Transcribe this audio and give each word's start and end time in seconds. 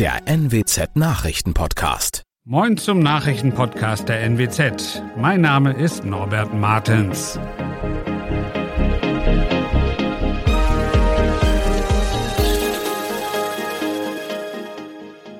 der 0.00 0.26
NWZ 0.26 0.96
Nachrichtenpodcast. 0.96 2.22
Moin 2.46 2.78
zum 2.78 3.00
Nachrichtenpodcast 3.00 4.08
der 4.08 4.22
NWZ. 4.22 5.02
Mein 5.18 5.42
Name 5.42 5.74
ist 5.74 6.06
Norbert 6.06 6.54
Martens. 6.54 7.38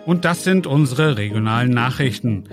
Und 0.04 0.26
das 0.26 0.44
sind 0.44 0.66
unsere 0.66 1.16
regionalen 1.16 1.70
Nachrichten. 1.70 2.44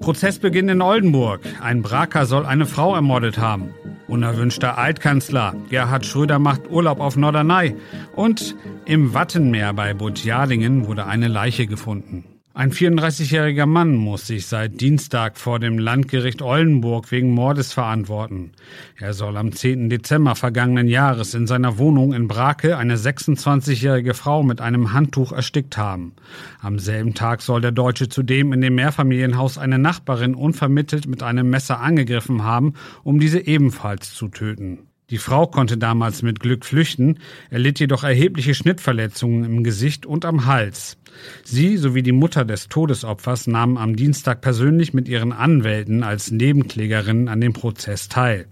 Prozessbeginn 0.00 0.68
in 0.68 0.82
Oldenburg. 0.82 1.42
Ein 1.60 1.82
Braker 1.82 2.26
soll 2.26 2.44
eine 2.44 2.66
Frau 2.66 2.96
ermordet 2.96 3.38
haben. 3.38 3.72
Unerwünschter 4.12 4.76
Altkanzler. 4.76 5.54
Gerhard 5.70 6.04
Schröder 6.04 6.38
macht 6.38 6.70
Urlaub 6.70 7.00
auf 7.00 7.16
Norderney. 7.16 7.76
Und 8.14 8.54
im 8.84 9.14
Wattenmeer 9.14 9.72
bei 9.72 9.94
Butjadingen 9.94 10.86
wurde 10.86 11.06
eine 11.06 11.28
Leiche 11.28 11.66
gefunden. 11.66 12.24
Ein 12.54 12.70
34-jähriger 12.70 13.64
Mann 13.64 13.94
muss 13.94 14.26
sich 14.26 14.46
seit 14.46 14.78
Dienstag 14.82 15.38
vor 15.38 15.58
dem 15.58 15.78
Landgericht 15.78 16.42
Oldenburg 16.42 17.10
wegen 17.10 17.30
Mordes 17.30 17.72
verantworten. 17.72 18.52
Er 18.98 19.14
soll 19.14 19.38
am 19.38 19.52
10. 19.52 19.88
Dezember 19.88 20.34
vergangenen 20.34 20.86
Jahres 20.86 21.32
in 21.32 21.46
seiner 21.46 21.78
Wohnung 21.78 22.12
in 22.12 22.28
Brake 22.28 22.76
eine 22.76 22.96
26-jährige 22.96 24.12
Frau 24.12 24.42
mit 24.42 24.60
einem 24.60 24.92
Handtuch 24.92 25.32
erstickt 25.32 25.78
haben. 25.78 26.12
Am 26.60 26.78
selben 26.78 27.14
Tag 27.14 27.40
soll 27.40 27.62
der 27.62 27.72
Deutsche 27.72 28.10
zudem 28.10 28.52
in 28.52 28.60
dem 28.60 28.74
Mehrfamilienhaus 28.74 29.56
eine 29.56 29.78
Nachbarin 29.78 30.34
unvermittelt 30.34 31.06
mit 31.06 31.22
einem 31.22 31.48
Messer 31.48 31.80
angegriffen 31.80 32.44
haben, 32.44 32.74
um 33.02 33.18
diese 33.18 33.46
ebenfalls 33.46 34.12
zu 34.12 34.28
töten. 34.28 34.91
Die 35.12 35.18
Frau 35.18 35.46
konnte 35.46 35.76
damals 35.76 36.22
mit 36.22 36.40
Glück 36.40 36.64
flüchten, 36.64 37.18
erlitt 37.50 37.78
jedoch 37.78 38.02
erhebliche 38.02 38.54
Schnittverletzungen 38.54 39.44
im 39.44 39.62
Gesicht 39.62 40.06
und 40.06 40.24
am 40.24 40.46
Hals. 40.46 40.96
Sie 41.44 41.76
sowie 41.76 42.02
die 42.02 42.12
Mutter 42.12 42.46
des 42.46 42.68
Todesopfers 42.70 43.46
nahmen 43.46 43.76
am 43.76 43.94
Dienstag 43.94 44.40
persönlich 44.40 44.94
mit 44.94 45.10
ihren 45.10 45.34
Anwälten 45.34 46.02
als 46.02 46.30
Nebenklägerinnen 46.30 47.28
an 47.28 47.42
dem 47.42 47.52
Prozess 47.52 48.08
teil. 48.08 48.46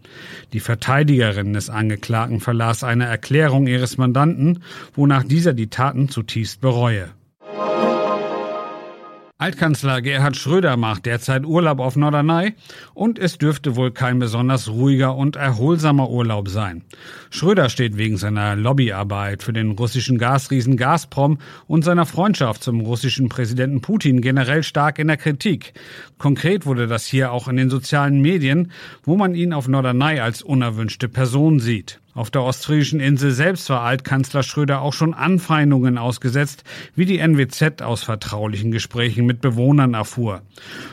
Die 0.52 0.60
Verteidigerin 0.60 1.54
des 1.54 1.70
Angeklagten 1.70 2.40
verlas 2.40 2.84
eine 2.84 3.06
Erklärung 3.06 3.66
ihres 3.66 3.96
Mandanten, 3.96 4.62
wonach 4.92 5.24
dieser 5.24 5.54
die 5.54 5.70
Taten 5.70 6.10
zutiefst 6.10 6.60
bereue. 6.60 7.08
Altkanzler 9.40 10.02
Gerhard 10.02 10.36
Schröder 10.36 10.76
macht 10.76 11.06
derzeit 11.06 11.46
Urlaub 11.46 11.80
auf 11.80 11.96
Norderney 11.96 12.52
und 12.92 13.18
es 13.18 13.38
dürfte 13.38 13.74
wohl 13.74 13.90
kein 13.90 14.18
besonders 14.18 14.68
ruhiger 14.68 15.16
und 15.16 15.36
erholsamer 15.36 16.10
Urlaub 16.10 16.50
sein. 16.50 16.82
Schröder 17.30 17.70
steht 17.70 17.96
wegen 17.96 18.18
seiner 18.18 18.54
Lobbyarbeit 18.54 19.42
für 19.42 19.54
den 19.54 19.70
russischen 19.70 20.18
Gasriesen 20.18 20.76
Gazprom 20.76 21.38
und 21.66 21.86
seiner 21.86 22.04
Freundschaft 22.04 22.62
zum 22.62 22.80
russischen 22.80 23.30
Präsidenten 23.30 23.80
Putin 23.80 24.20
generell 24.20 24.62
stark 24.62 24.98
in 24.98 25.06
der 25.06 25.16
Kritik. 25.16 25.72
Konkret 26.18 26.66
wurde 26.66 26.86
das 26.86 27.06
hier 27.06 27.32
auch 27.32 27.48
in 27.48 27.56
den 27.56 27.70
sozialen 27.70 28.20
Medien, 28.20 28.70
wo 29.04 29.16
man 29.16 29.34
ihn 29.34 29.54
auf 29.54 29.68
Norderney 29.68 30.20
als 30.20 30.42
unerwünschte 30.42 31.08
Person 31.08 31.60
sieht. 31.60 31.98
Auf 32.12 32.30
der 32.30 32.42
ostfriesischen 32.42 32.98
Insel 32.98 33.30
selbst 33.30 33.70
war 33.70 33.82
Altkanzler 33.82 34.42
Schröder 34.42 34.82
auch 34.82 34.92
schon 34.92 35.14
Anfeindungen 35.14 35.96
ausgesetzt, 35.96 36.64
wie 36.96 37.04
die 37.04 37.18
NWZ 37.18 37.82
aus 37.82 38.02
vertraulichen 38.02 38.72
Gesprächen 38.72 39.26
mit 39.26 39.40
Bewohnern 39.40 39.94
erfuhr. 39.94 40.42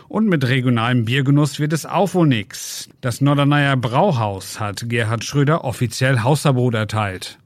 Und 0.07 0.27
mit 0.27 0.47
regionalem 0.47 1.05
Biergenuss 1.05 1.59
wird 1.59 1.73
es 1.73 1.87
auch 1.87 2.13
wohl 2.13 2.27
nix. 2.27 2.89
Das 3.01 3.19
Norderneyer 3.19 3.77
Brauhaus 3.77 4.59
hat 4.59 4.89
Gerhard 4.89 5.23
Schröder 5.23 5.63
offiziell 5.63 6.19
Hausverbot 6.19 6.75
erteilt. 6.75 7.39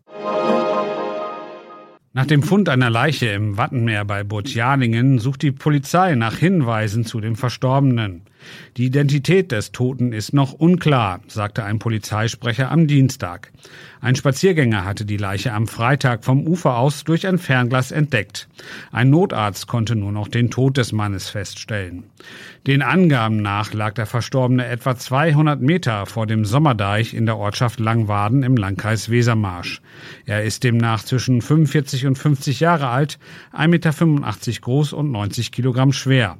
Nach 2.13 2.25
dem 2.25 2.43
Fund 2.43 2.67
einer 2.67 2.89
Leiche 2.89 3.27
im 3.27 3.55
Wattenmeer 3.55 4.03
bei 4.03 4.25
Butjalingen 4.25 5.17
sucht 5.19 5.43
die 5.43 5.53
Polizei 5.53 6.15
nach 6.15 6.35
Hinweisen 6.35 7.05
zu 7.05 7.21
dem 7.21 7.37
Verstorbenen. 7.37 8.23
Die 8.77 8.85
Identität 8.85 9.51
des 9.51 9.71
Toten 9.71 10.13
ist 10.13 10.33
noch 10.33 10.53
unklar, 10.53 11.21
sagte 11.27 11.63
ein 11.63 11.79
Polizeisprecher 11.79 12.71
am 12.71 12.87
Dienstag. 12.87 13.51
Ein 13.99 14.15
Spaziergänger 14.15 14.83
hatte 14.85 15.05
die 15.05 15.17
Leiche 15.17 15.53
am 15.53 15.67
Freitag 15.67 16.25
vom 16.25 16.47
Ufer 16.47 16.77
aus 16.77 17.03
durch 17.03 17.27
ein 17.27 17.37
Fernglas 17.37 17.91
entdeckt. 17.91 18.47
Ein 18.91 19.09
Notarzt 19.09 19.67
konnte 19.67 19.95
nur 19.95 20.11
noch 20.11 20.27
den 20.27 20.49
Tod 20.49 20.77
des 20.77 20.91
Mannes 20.91 21.29
feststellen. 21.29 22.05
Den 22.67 22.81
Angaben 22.81 23.41
nach 23.41 23.73
lag 23.73 23.93
der 23.93 24.05
Verstorbene 24.05 24.65
etwa 24.65 24.95
200 24.95 25.61
Meter 25.61 26.05
vor 26.05 26.27
dem 26.27 26.45
Sommerdeich 26.45 27.13
in 27.13 27.25
der 27.25 27.37
Ortschaft 27.37 27.79
Langwaden 27.79 28.43
im 28.43 28.55
Landkreis 28.55 29.09
Wesermarsch. 29.09 29.81
Er 30.25 30.43
ist 30.43 30.63
demnach 30.63 31.03
zwischen 31.03 31.41
45 31.41 32.05
und 32.07 32.17
50 32.17 32.59
Jahre 32.59 32.87
alt, 32.87 33.19
1,85 33.53 33.67
Meter 33.67 34.61
groß 34.61 34.93
und 34.93 35.11
90 35.11 35.51
Kilogramm 35.51 35.91
schwer. 35.91 36.37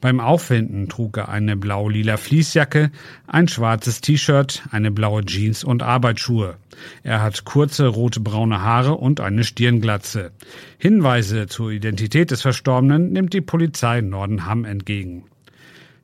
Beim 0.00 0.20
Auffinden 0.20 0.88
trug 0.88 1.16
er 1.16 1.28
eine 1.28 1.56
blau-lila 1.56 2.16
Fließjacke, 2.16 2.90
ein 3.26 3.48
schwarzes 3.48 4.00
T-Shirt, 4.00 4.62
eine 4.70 4.90
blaue 4.90 5.24
Jeans 5.24 5.64
und 5.64 5.82
Arbeitsschuhe. 5.82 6.56
Er 7.02 7.22
hat 7.22 7.44
kurze 7.44 7.86
rote-braune 7.86 8.60
Haare 8.60 8.94
und 8.94 9.20
eine 9.20 9.44
Stirnglatze. 9.44 10.32
Hinweise 10.78 11.46
zur 11.46 11.70
Identität 11.70 12.30
des 12.30 12.42
Verstorbenen 12.42 13.12
nimmt 13.12 13.32
die 13.32 13.40
Polizei 13.40 14.00
Nordenham 14.00 14.64
entgegen. 14.64 15.24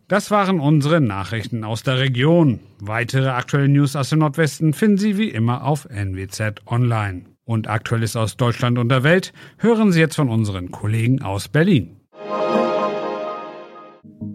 Das 0.09 0.31
waren 0.31 0.61
unsere 0.61 1.00
Nachrichten 1.00 1.65
aus 1.65 1.83
der 1.84 1.99
Region. 1.99 2.61
Weitere 2.81 3.29
aktuelle 3.29 3.69
News 3.69 3.97
aus 3.97 4.11
dem 4.11 4.19
Nordwesten 4.19 4.75
finden 4.75 4.99
Sie 4.99 5.17
wie 5.17 5.29
immer 5.29 5.65
auf 5.65 5.89
NWZ 5.89 6.67
Online. 6.67 7.23
Und 7.44 7.69
Aktuelles 7.69 8.15
aus 8.15 8.37
Deutschland 8.37 8.79
und 8.79 8.89
der 8.89 9.03
Welt 9.05 9.33
hören 9.59 9.91
Sie 9.91 10.00
jetzt 10.00 10.17
von 10.17 10.29
unseren 10.29 10.71
Kollegen 10.71 11.23
aus 11.23 11.49
Berlin. 11.49 11.97
Thank 14.02 14.22
you. 14.22 14.31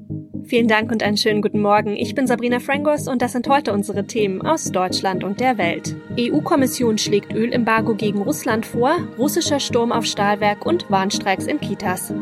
Vielen 0.47 0.69
Dank 0.69 0.93
und 0.93 1.03
einen 1.03 1.17
schönen 1.17 1.41
guten 1.41 1.59
Morgen. 1.59 1.97
Ich 1.97 2.15
bin 2.15 2.25
Sabrina 2.25 2.61
Frangos 2.61 3.09
und 3.09 3.21
das 3.21 3.33
sind 3.33 3.49
heute 3.49 3.73
unsere 3.73 4.07
Themen 4.07 4.41
aus 4.41 4.71
Deutschland 4.71 5.25
und 5.25 5.41
der 5.41 5.57
Welt. 5.57 5.97
EU-Kommission 6.17 6.97
schlägt 6.97 7.33
Ölembargo 7.33 7.95
gegen 7.95 8.21
Russland 8.21 8.65
vor, 8.65 8.95
russischer 9.17 9.59
Sturm 9.59 9.91
auf 9.91 10.05
Stahlwerk 10.05 10.65
und 10.65 10.89
Warnstreiks 10.89 11.47
in 11.47 11.59
Kitas. 11.59 12.13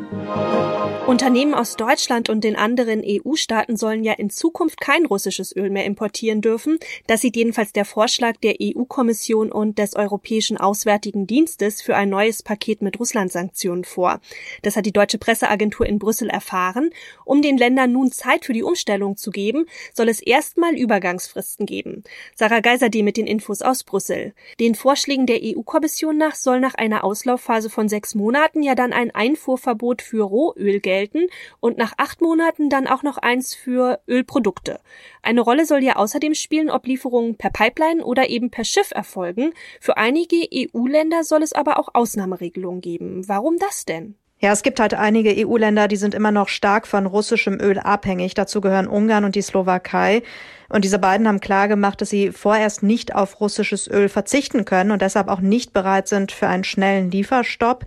Unternehmen 1.06 1.54
aus 1.54 1.76
Deutschland 1.76 2.30
und 2.30 2.44
den 2.44 2.56
anderen 2.56 3.04
EU-Staaten 3.06 3.78
sollen 3.78 4.04
ja 4.04 4.14
in 4.14 4.32
Zukunft 4.32 4.82
kein 4.82 5.06
russisches 5.06 5.56
Öl 5.56 5.70
mehr 5.70 5.86
importieren 5.86 6.42
dürfen. 6.42 6.80
Das 7.06 7.22
sieht 7.22 7.36
jedenfalls 7.36 7.74
der 7.74 7.86
Vorschlag 7.86 8.38
der 8.38 8.56
EU-Kommission 8.60 9.52
und 9.52 9.78
des 9.78 9.96
Europäischen 9.96 10.58
Auswärtigen 10.58 11.28
Dienstes 11.28 11.84
für 11.84 11.96
ein 11.96 12.10
neues 12.10 12.42
Paket 12.42 12.82
mit 12.82 13.00
Russland-Sanktionen 13.00 13.84
vor. 13.84 14.20
Das 14.64 14.76
hat 14.76 14.88
die 14.88 14.94
deutsche 14.94 15.20
Presseagentur 15.20 15.86
in 15.86 16.00
Brüssel 16.00 16.28
erfahren. 16.28 16.90
Um 17.24 17.44
den 17.44 17.60
Ländern 17.60 17.92
nun 17.92 18.12
Zeit 18.16 18.46
für 18.46 18.54
die 18.54 18.64
Umstellung 18.64 19.18
zu 19.18 19.32
geben, 19.32 19.66
soll 19.94 20.10
es 20.10 20.22
erstmal 20.22 20.76
Übergangsfristen 20.76 21.66
geben. 21.66 22.04
Sarah 22.36 22.60
Geiserde 22.60 23.04
mit 23.04 23.18
den 23.18 23.28
Infos 23.28 23.62
aus 23.62 23.84
Brüssel. 23.84 24.34
Den 24.60 24.76
Vorschlägen 24.76 25.26
der 25.26 25.40
EU-Kommission 25.42 26.18
nach 26.18 26.36
soll 26.36 26.60
nach 26.60 26.76
einer 26.76 27.04
Auslaufphase 27.04 27.70
von 27.70 27.90
sechs 27.90 28.16
Monaten 28.16 28.64
ja 28.64 28.76
dann 28.76 28.94
ein 28.94 29.12
Einfuhrverbot 29.12 30.02
für 30.02 30.24
Rohöl 30.24 30.80
gelten 30.80 31.28
und 31.60 31.78
nach 31.78 31.94
acht 31.98 32.22
Monaten 32.22 32.70
dann 32.70 32.88
auch 32.88 33.04
noch 33.04 33.18
eins 33.18 33.54
für 33.54 34.00
Ölprodukte. 34.08 34.80
Eine 35.22 35.42
Rolle 35.42 35.66
soll 35.66 35.84
ja 35.84 35.96
außerdem 35.96 36.34
spielen, 36.34 36.70
ob 36.70 36.88
Lieferungen 36.88 37.36
per 37.36 37.50
Pipeline 37.50 38.04
oder 38.04 38.30
eben 38.30 38.52
per 38.52 38.64
Schiff 38.64 38.92
erfolgen. 38.92 39.54
Für 39.80 39.98
einige 39.98 40.48
EU-Länder 40.54 41.24
soll 41.24 41.44
es 41.44 41.54
aber 41.54 41.80
auch 41.80 41.90
Ausnahmeregelungen 41.94 42.82
geben. 42.82 43.28
Warum 43.28 43.58
das 43.58 43.86
denn? 43.86 44.16
Ja, 44.46 44.52
es 44.52 44.62
gibt 44.62 44.80
halt 44.80 44.94
einige 44.94 45.34
EU-Länder, 45.36 45.88
die 45.88 45.96
sind 45.96 46.14
immer 46.14 46.30
noch 46.30 46.50
stark 46.50 46.86
von 46.86 47.08
russischem 47.08 47.60
Öl 47.60 47.80
abhängig. 47.80 48.36
Dazu 48.36 48.62
gehören 48.62 48.86
Ungarn 48.86 49.26
und 49.26 49.34
die 49.34 49.42
Slowakei. 49.42 50.22
Und 50.70 50.86
diese 50.86 51.00
beiden 51.00 51.28
haben 51.28 51.40
klargemacht, 51.40 52.00
dass 52.00 52.12
sie 52.12 52.32
vorerst 52.32 52.84
nicht 52.84 53.16
auf 53.16 53.42
russisches 53.42 53.88
Öl 53.88 54.08
verzichten 54.08 54.64
können 54.64 54.92
und 54.92 55.02
deshalb 55.02 55.30
auch 55.30 55.40
nicht 55.40 55.74
bereit 55.74 56.08
sind 56.08 56.32
für 56.32 56.46
einen 56.48 56.64
schnellen 56.64 57.10
Lieferstopp. 57.10 57.86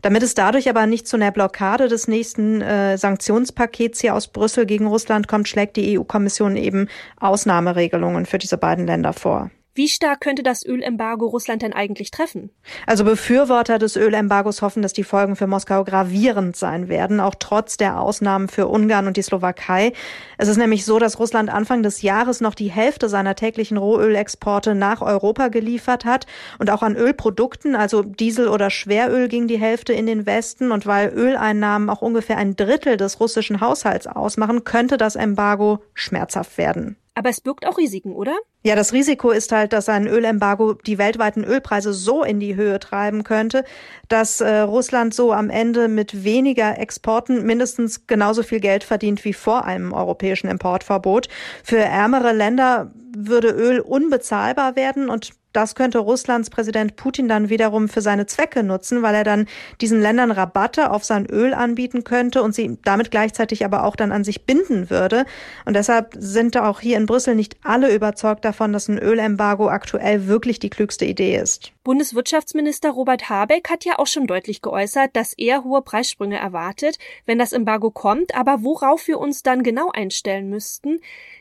Damit 0.00 0.22
es 0.22 0.32
dadurch 0.32 0.70
aber 0.70 0.86
nicht 0.86 1.06
zu 1.06 1.16
einer 1.16 1.30
Blockade 1.30 1.88
des 1.88 2.08
nächsten 2.08 2.62
äh, 2.62 2.96
Sanktionspakets 2.96 4.00
hier 4.00 4.14
aus 4.14 4.28
Brüssel 4.28 4.64
gegen 4.64 4.86
Russland 4.86 5.28
kommt, 5.28 5.46
schlägt 5.46 5.76
die 5.76 5.98
EU-Kommission 5.98 6.56
eben 6.56 6.88
Ausnahmeregelungen 7.20 8.24
für 8.24 8.38
diese 8.38 8.56
beiden 8.56 8.86
Länder 8.86 9.12
vor. 9.12 9.50
Wie 9.78 9.88
stark 9.88 10.22
könnte 10.22 10.42
das 10.42 10.66
Ölembargo 10.66 11.26
Russland 11.26 11.62
denn 11.62 11.72
eigentlich 11.72 12.10
treffen? 12.10 12.50
Also 12.88 13.04
Befürworter 13.04 13.78
des 13.78 13.94
Ölembargos 13.94 14.60
hoffen, 14.60 14.82
dass 14.82 14.92
die 14.92 15.04
Folgen 15.04 15.36
für 15.36 15.46
Moskau 15.46 15.84
gravierend 15.84 16.56
sein 16.56 16.88
werden, 16.88 17.20
auch 17.20 17.36
trotz 17.38 17.76
der 17.76 18.00
Ausnahmen 18.00 18.48
für 18.48 18.66
Ungarn 18.66 19.06
und 19.06 19.16
die 19.16 19.22
Slowakei. 19.22 19.92
Es 20.36 20.48
ist 20.48 20.56
nämlich 20.56 20.84
so, 20.84 20.98
dass 20.98 21.20
Russland 21.20 21.48
Anfang 21.48 21.84
des 21.84 22.02
Jahres 22.02 22.40
noch 22.40 22.56
die 22.56 22.72
Hälfte 22.72 23.08
seiner 23.08 23.36
täglichen 23.36 23.76
Rohölexporte 23.76 24.74
nach 24.74 25.00
Europa 25.00 25.46
geliefert 25.46 26.04
hat 26.04 26.26
und 26.58 26.70
auch 26.70 26.82
an 26.82 26.96
Ölprodukten, 26.96 27.76
also 27.76 28.02
Diesel 28.02 28.48
oder 28.48 28.70
Schweröl 28.70 29.28
ging 29.28 29.46
die 29.46 29.60
Hälfte 29.60 29.92
in 29.92 30.06
den 30.06 30.26
Westen 30.26 30.72
und 30.72 30.86
weil 30.86 31.10
Öleinnahmen 31.10 31.88
auch 31.88 32.02
ungefähr 32.02 32.36
ein 32.36 32.56
Drittel 32.56 32.96
des 32.96 33.20
russischen 33.20 33.60
Haushalts 33.60 34.08
ausmachen, 34.08 34.64
könnte 34.64 34.96
das 34.96 35.14
Embargo 35.14 35.84
schmerzhaft 35.94 36.58
werden. 36.58 36.96
Aber 37.18 37.30
es 37.30 37.40
birgt 37.40 37.66
auch 37.66 37.78
Risiken, 37.78 38.12
oder? 38.12 38.38
Ja, 38.62 38.76
das 38.76 38.92
Risiko 38.92 39.30
ist 39.30 39.50
halt, 39.50 39.72
dass 39.72 39.88
ein 39.88 40.06
Ölembargo 40.06 40.74
die 40.74 40.98
weltweiten 40.98 41.42
Ölpreise 41.42 41.92
so 41.92 42.22
in 42.22 42.38
die 42.38 42.54
Höhe 42.54 42.78
treiben 42.78 43.24
könnte, 43.24 43.64
dass 44.06 44.40
äh, 44.40 44.58
Russland 44.58 45.12
so 45.12 45.32
am 45.32 45.50
Ende 45.50 45.88
mit 45.88 46.22
weniger 46.22 46.78
Exporten 46.78 47.44
mindestens 47.44 48.06
genauso 48.06 48.44
viel 48.44 48.60
Geld 48.60 48.84
verdient 48.84 49.24
wie 49.24 49.32
vor 49.32 49.64
einem 49.64 49.92
europäischen 49.92 50.46
Importverbot. 50.46 51.26
Für 51.64 51.80
ärmere 51.80 52.32
Länder 52.32 52.92
würde 53.16 53.48
Öl 53.48 53.80
unbezahlbar 53.80 54.76
werden 54.76 55.10
und 55.10 55.32
das 55.58 55.74
könnte 55.74 55.98
Russlands 55.98 56.50
Präsident 56.50 56.94
Putin 56.94 57.26
dann 57.26 57.48
wiederum 57.48 57.88
für 57.88 58.00
seine 58.00 58.26
Zwecke 58.26 58.62
nutzen, 58.62 59.02
weil 59.02 59.16
er 59.16 59.24
dann 59.24 59.48
diesen 59.80 60.00
Ländern 60.00 60.30
Rabatte 60.30 60.92
auf 60.92 61.02
sein 61.02 61.26
Öl 61.26 61.52
anbieten 61.52 62.04
könnte 62.04 62.44
und 62.44 62.54
sie 62.54 62.78
damit 62.84 63.10
gleichzeitig 63.10 63.64
aber 63.64 63.82
auch 63.82 63.96
dann 63.96 64.12
an 64.12 64.22
sich 64.22 64.46
binden 64.46 64.88
würde. 64.88 65.26
Und 65.64 65.74
deshalb 65.74 66.14
sind 66.16 66.56
auch 66.56 66.78
hier 66.78 66.96
in 66.96 67.06
Brüssel 67.06 67.34
nicht 67.34 67.56
alle 67.64 67.92
überzeugt 67.92 68.44
davon, 68.44 68.72
dass 68.72 68.86
ein 68.86 68.98
Ölembargo 68.98 69.68
aktuell 69.68 70.28
wirklich 70.28 70.60
die 70.60 70.70
klügste 70.70 71.06
Idee 71.06 71.36
ist. 71.36 71.72
Bundeswirtschaftsminister 71.82 72.90
Robert 72.90 73.28
Habeck 73.28 73.68
hat 73.68 73.84
ja 73.84 73.98
auch 73.98 74.06
schon 74.06 74.28
deutlich 74.28 74.62
geäußert, 74.62 75.16
dass 75.16 75.32
er 75.36 75.64
hohe 75.64 75.82
Preissprünge 75.82 76.38
erwartet, 76.38 77.00
wenn 77.26 77.40
das 77.40 77.52
Embargo 77.52 77.90
kommt. 77.90 78.36
Aber 78.36 78.62
worauf 78.62 79.08
wir 79.08 79.18
uns 79.18 79.42
dann 79.42 79.64
genau 79.64 79.90
einstellen 79.90 80.50
müssten, 80.50 81.00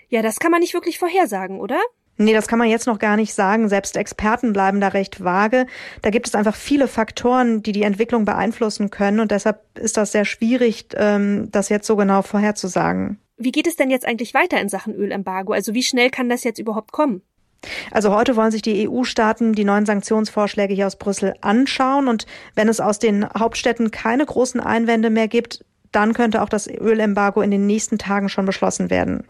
ja, 0.09 0.23
das 0.23 0.39
kann 0.39 0.49
man 0.49 0.61
nicht 0.61 0.73
wirklich 0.73 0.97
vorhersagen, 0.97 1.59
oder? 1.59 1.79
Nee, 2.17 2.33
das 2.33 2.47
kann 2.47 2.57
man 2.57 2.67
jetzt 2.67 2.87
noch 2.87 2.97
gar 2.97 3.15
nicht 3.15 3.33
sagen. 3.33 3.69
Selbst 3.69 3.95
Experten 3.95 4.51
bleiben 4.51 4.81
da 4.81 4.89
recht 4.89 5.23
vage. 5.23 5.67
Da 6.01 6.09
gibt 6.09 6.27
es 6.27 6.35
einfach 6.35 6.55
viele 6.55 6.87
Faktoren, 6.87 7.61
die 7.61 7.71
die 7.71 7.83
Entwicklung 7.83 8.25
beeinflussen 8.25 8.89
können. 8.89 9.19
Und 9.19 9.31
deshalb 9.31 9.61
ist 9.77 9.97
das 9.97 10.11
sehr 10.11 10.25
schwierig, 10.25 10.87
ähm, 10.95 11.49
das 11.51 11.69
jetzt 11.69 11.85
so 11.85 11.95
genau 11.95 12.23
vorherzusagen. 12.23 13.19
Wie 13.37 13.51
geht 13.51 13.67
es 13.67 13.75
denn 13.75 13.91
jetzt 13.91 14.05
eigentlich 14.07 14.33
weiter 14.33 14.59
in 14.59 14.67
Sachen 14.67 14.95
Ölembargo? 14.95 15.53
Also 15.53 15.75
wie 15.75 15.83
schnell 15.83 16.09
kann 16.09 16.27
das 16.27 16.43
jetzt 16.43 16.57
überhaupt 16.57 16.91
kommen? 16.91 17.21
Also 17.91 18.13
heute 18.13 18.35
wollen 18.35 18.51
sich 18.51 18.63
die 18.63 18.87
EU-Staaten 18.87 19.53
die 19.53 19.63
neuen 19.63 19.85
Sanktionsvorschläge 19.85 20.73
hier 20.73 20.87
aus 20.87 20.95
Brüssel 20.95 21.35
anschauen. 21.41 22.07
Und 22.07 22.25
wenn 22.55 22.67
es 22.67 22.79
aus 22.79 22.97
den 22.97 23.27
Hauptstädten 23.29 23.91
keine 23.91 24.25
großen 24.25 24.59
Einwände 24.59 25.11
mehr 25.11 25.27
gibt, 25.27 25.63
dann 25.91 26.13
könnte 26.13 26.41
auch 26.41 26.49
das 26.49 26.67
Ölembargo 26.67 27.41
in 27.41 27.51
den 27.51 27.67
nächsten 27.67 27.97
Tagen 27.97 28.29
schon 28.29 28.45
beschlossen 28.45 28.89
werden. 28.89 29.23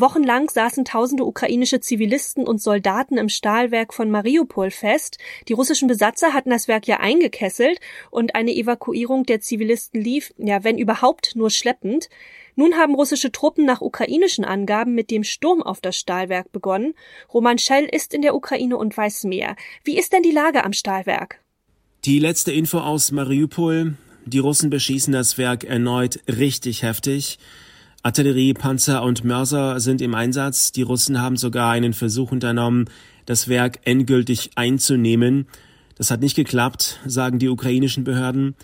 Wochenlang 0.00 0.48
saßen 0.48 0.84
tausende 0.84 1.24
ukrainische 1.24 1.80
Zivilisten 1.80 2.46
und 2.46 2.60
Soldaten 2.60 3.18
im 3.18 3.28
Stahlwerk 3.28 3.94
von 3.94 4.10
Mariupol 4.10 4.70
fest. 4.70 5.18
Die 5.48 5.52
russischen 5.52 5.88
Besatzer 5.88 6.32
hatten 6.32 6.50
das 6.50 6.68
Werk 6.68 6.86
ja 6.86 7.00
eingekesselt 7.00 7.80
und 8.10 8.34
eine 8.34 8.54
Evakuierung 8.54 9.24
der 9.24 9.40
Zivilisten 9.40 10.00
lief, 10.00 10.32
ja, 10.38 10.64
wenn 10.64 10.78
überhaupt, 10.78 11.36
nur 11.36 11.50
schleppend. 11.50 12.08
Nun 12.54 12.74
haben 12.74 12.94
russische 12.94 13.32
Truppen 13.32 13.64
nach 13.64 13.80
ukrainischen 13.80 14.44
Angaben 14.44 14.94
mit 14.94 15.10
dem 15.10 15.24
Sturm 15.24 15.62
auf 15.62 15.80
das 15.80 15.96
Stahlwerk 15.96 16.52
begonnen. 16.52 16.94
Roman 17.32 17.58
Schell 17.58 17.84
ist 17.84 18.14
in 18.14 18.22
der 18.22 18.34
Ukraine 18.34 18.76
und 18.76 18.96
weiß 18.96 19.24
mehr. 19.24 19.56
Wie 19.84 19.98
ist 19.98 20.12
denn 20.12 20.22
die 20.22 20.30
Lage 20.30 20.64
am 20.64 20.72
Stahlwerk? 20.72 21.40
Die 22.04 22.18
letzte 22.18 22.52
Info 22.52 22.78
aus 22.78 23.12
Mariupol. 23.12 23.94
Die 24.24 24.38
Russen 24.38 24.70
beschießen 24.70 25.12
das 25.12 25.38
Werk 25.38 25.64
erneut 25.64 26.20
richtig 26.28 26.82
heftig. 26.82 27.38
Artillerie, 28.06 28.54
Panzer 28.54 29.02
und 29.02 29.24
Mörser 29.24 29.80
sind 29.80 30.00
im 30.00 30.14
Einsatz. 30.14 30.70
Die 30.70 30.82
Russen 30.82 31.20
haben 31.20 31.36
sogar 31.36 31.72
einen 31.72 31.92
Versuch 31.92 32.30
unternommen, 32.30 32.84
das 33.24 33.48
Werk 33.48 33.80
endgültig 33.82 34.50
einzunehmen. 34.54 35.48
Das 35.96 36.12
hat 36.12 36.20
nicht 36.20 36.36
geklappt, 36.36 37.00
sagen 37.04 37.40
die 37.40 37.48
ukrainischen 37.48 38.04
Behörden. 38.04 38.54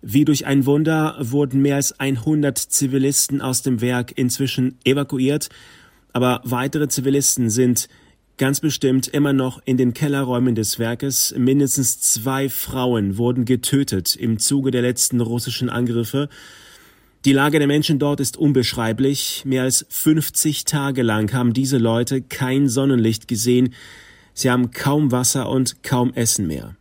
Wie 0.00 0.24
durch 0.24 0.46
ein 0.46 0.64
Wunder 0.64 1.14
wurden 1.20 1.60
mehr 1.60 1.76
als 1.76 2.00
100 2.00 2.56
Zivilisten 2.56 3.42
aus 3.42 3.60
dem 3.60 3.82
Werk 3.82 4.16
inzwischen 4.16 4.78
evakuiert, 4.82 5.50
aber 6.14 6.40
weitere 6.44 6.88
Zivilisten 6.88 7.50
sind 7.50 7.90
ganz 8.38 8.60
bestimmt 8.60 9.08
immer 9.08 9.34
noch 9.34 9.60
in 9.66 9.76
den 9.76 9.92
Kellerräumen 9.92 10.54
des 10.54 10.78
Werkes. 10.78 11.34
Mindestens 11.36 12.00
zwei 12.00 12.48
Frauen 12.48 13.18
wurden 13.18 13.44
getötet 13.44 14.16
im 14.16 14.38
Zuge 14.38 14.70
der 14.70 14.80
letzten 14.80 15.20
russischen 15.20 15.68
Angriffe. 15.68 16.30
Die 17.26 17.32
Lage 17.32 17.58
der 17.58 17.66
Menschen 17.66 17.98
dort 17.98 18.20
ist 18.20 18.36
unbeschreiblich. 18.36 19.42
Mehr 19.44 19.64
als 19.64 19.84
50 19.88 20.64
Tage 20.64 21.02
lang 21.02 21.32
haben 21.32 21.52
diese 21.52 21.76
Leute 21.76 22.22
kein 22.22 22.68
Sonnenlicht 22.68 23.26
gesehen. 23.26 23.74
Sie 24.32 24.48
haben 24.48 24.70
kaum 24.70 25.10
Wasser 25.10 25.48
und 25.48 25.82
kaum 25.82 26.14
Essen 26.14 26.46
mehr. 26.46 26.76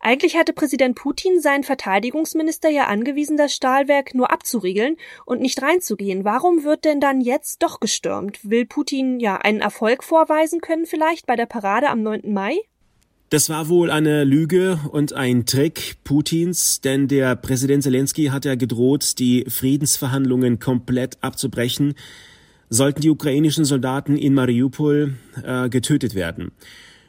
Eigentlich 0.00 0.36
hatte 0.36 0.52
Präsident 0.52 0.96
Putin 0.96 1.40
seinen 1.40 1.62
Verteidigungsminister 1.62 2.68
ja 2.68 2.88
angewiesen, 2.88 3.36
das 3.36 3.54
Stahlwerk 3.54 4.12
nur 4.12 4.32
abzuriegeln 4.32 4.96
und 5.24 5.40
nicht 5.40 5.62
reinzugehen. 5.62 6.24
Warum 6.24 6.64
wird 6.64 6.84
denn 6.84 6.98
dann 6.98 7.20
jetzt 7.20 7.62
doch 7.62 7.78
gestürmt? 7.78 8.40
Will 8.42 8.66
Putin 8.66 9.20
ja 9.20 9.36
einen 9.36 9.60
Erfolg 9.60 10.02
vorweisen 10.02 10.60
können 10.60 10.86
vielleicht 10.86 11.26
bei 11.26 11.36
der 11.36 11.46
Parade 11.46 11.90
am 11.90 12.02
9. 12.02 12.22
Mai? 12.32 12.58
Das 13.28 13.50
war 13.50 13.68
wohl 13.68 13.90
eine 13.90 14.22
Lüge 14.22 14.78
und 14.92 15.12
ein 15.12 15.46
Trick 15.46 15.96
Putins, 16.04 16.80
denn 16.80 17.08
der 17.08 17.34
Präsident 17.34 17.82
Zelensky 17.82 18.26
hat 18.26 18.44
ja 18.44 18.54
gedroht, 18.54 19.18
die 19.18 19.44
Friedensverhandlungen 19.48 20.60
komplett 20.60 21.18
abzubrechen, 21.22 21.94
sollten 22.70 23.00
die 23.00 23.10
ukrainischen 23.10 23.64
Soldaten 23.64 24.16
in 24.16 24.32
Mariupol 24.32 25.14
äh, 25.42 25.68
getötet 25.68 26.14
werden. 26.14 26.52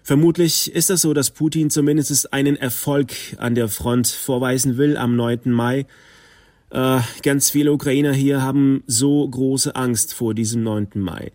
Vermutlich 0.01 0.73
ist 0.73 0.89
es 0.89 1.03
so, 1.03 1.13
dass 1.13 1.29
Putin 1.29 1.69
zumindest 1.69 2.33
einen 2.33 2.55
Erfolg 2.55 3.11
an 3.37 3.53
der 3.53 3.67
Front 3.67 4.07
vorweisen 4.07 4.77
will 4.77 4.97
am 4.97 5.15
9. 5.15 5.41
Mai. 5.51 5.85
Äh, 6.71 6.99
ganz 7.21 7.51
viele 7.51 7.71
Ukrainer 7.71 8.13
hier 8.13 8.41
haben 8.41 8.83
so 8.87 9.27
große 9.27 9.75
Angst 9.75 10.15
vor 10.15 10.33
diesem 10.33 10.63
9. 10.63 10.87
Mai. 10.95 11.31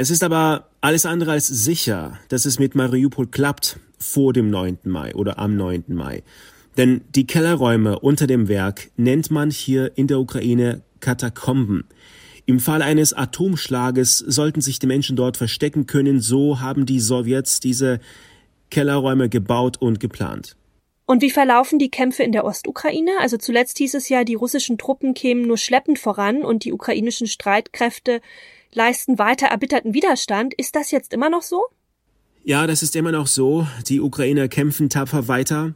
Es 0.00 0.08
ist 0.08 0.22
aber 0.22 0.70
alles 0.80 1.04
andere 1.04 1.32
als 1.32 1.46
sicher, 1.46 2.18
dass 2.30 2.46
es 2.46 2.58
mit 2.58 2.74
Mariupol 2.74 3.26
klappt 3.26 3.78
vor 3.98 4.32
dem 4.32 4.48
9. 4.48 4.78
Mai 4.84 5.14
oder 5.14 5.38
am 5.38 5.56
9. 5.56 5.84
Mai. 5.88 6.22
Denn 6.78 7.02
die 7.14 7.26
Kellerräume 7.26 7.98
unter 7.98 8.26
dem 8.26 8.48
Werk 8.48 8.90
nennt 8.96 9.30
man 9.30 9.50
hier 9.50 9.98
in 9.98 10.06
der 10.06 10.18
Ukraine 10.18 10.80
Katakomben. 11.00 11.84
Im 12.46 12.60
Fall 12.60 12.80
eines 12.80 13.12
Atomschlages 13.12 14.16
sollten 14.16 14.62
sich 14.62 14.78
die 14.78 14.86
Menschen 14.86 15.16
dort 15.16 15.36
verstecken 15.36 15.84
können, 15.84 16.22
so 16.22 16.60
haben 16.60 16.86
die 16.86 16.98
Sowjets 16.98 17.60
diese 17.60 18.00
Kellerräume 18.70 19.28
gebaut 19.28 19.76
und 19.82 20.00
geplant. 20.00 20.56
Und 21.04 21.20
wie 21.20 21.30
verlaufen 21.30 21.78
die 21.78 21.90
Kämpfe 21.90 22.22
in 22.22 22.32
der 22.32 22.46
Ostukraine? 22.46 23.10
Also 23.20 23.36
zuletzt 23.36 23.76
hieß 23.76 23.92
es 23.92 24.08
ja, 24.08 24.24
die 24.24 24.34
russischen 24.34 24.78
Truppen 24.78 25.12
kämen 25.12 25.42
nur 25.42 25.58
schleppend 25.58 25.98
voran 25.98 26.42
und 26.42 26.64
die 26.64 26.72
ukrainischen 26.72 27.26
Streitkräfte 27.26 28.22
leisten 28.72 29.18
weiter 29.18 29.46
erbitterten 29.46 29.94
Widerstand. 29.94 30.54
Ist 30.54 30.76
das 30.76 30.90
jetzt 30.90 31.12
immer 31.12 31.30
noch 31.30 31.42
so? 31.42 31.64
Ja, 32.42 32.66
das 32.66 32.82
ist 32.82 32.96
immer 32.96 33.12
noch 33.12 33.26
so. 33.26 33.66
Die 33.88 34.00
Ukrainer 34.00 34.48
kämpfen 34.48 34.88
tapfer 34.88 35.28
weiter. 35.28 35.74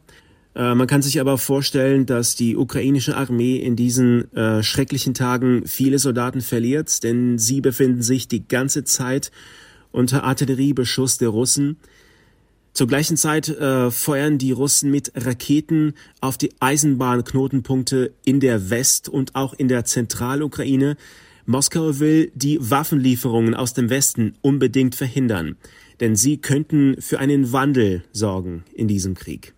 Äh, 0.55 0.73
man 0.73 0.87
kann 0.87 1.01
sich 1.01 1.19
aber 1.19 1.37
vorstellen, 1.37 2.05
dass 2.05 2.35
die 2.35 2.55
ukrainische 2.55 3.15
Armee 3.15 3.57
in 3.57 3.75
diesen 3.75 4.33
äh, 4.33 4.63
schrecklichen 4.63 5.13
Tagen 5.13 5.67
viele 5.67 5.99
Soldaten 5.99 6.41
verliert, 6.41 7.03
denn 7.03 7.37
sie 7.37 7.61
befinden 7.61 8.01
sich 8.01 8.27
die 8.27 8.47
ganze 8.47 8.83
Zeit 8.83 9.31
unter 9.91 10.23
Artilleriebeschuss 10.23 11.17
der 11.17 11.29
Russen. 11.29 11.77
Zur 12.73 12.87
gleichen 12.87 13.15
Zeit 13.15 13.47
äh, 13.47 13.89
feuern 13.89 14.37
die 14.37 14.51
Russen 14.51 14.91
mit 14.91 15.11
Raketen 15.15 15.93
auf 16.19 16.37
die 16.37 16.51
Eisenbahnknotenpunkte 16.59 18.13
in 18.25 18.41
der 18.41 18.69
West- 18.69 19.07
und 19.07 19.35
auch 19.35 19.53
in 19.53 19.69
der 19.69 19.85
Zentralukraine. 19.85 20.97
Moskau 21.47 21.99
will 21.99 22.31
die 22.33 22.57
Waffenlieferungen 22.59 23.53
aus 23.53 23.75
dem 23.75 23.91
Westen 23.91 24.33
unbedingt 24.41 24.95
verhindern, 24.95 25.57
denn 25.99 26.15
sie 26.15 26.37
könnten 26.37 26.99
für 26.99 27.19
einen 27.19 27.51
Wandel 27.53 28.03
sorgen 28.11 28.63
in 28.73 28.87
diesem 28.87 29.13
Krieg. 29.13 29.53